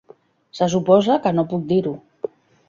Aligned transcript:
Se 0.59 0.67
suposa 0.73 1.19
que 1.27 1.35
no 1.41 1.45
puc 1.53 1.69
dir-ho. 1.73 1.93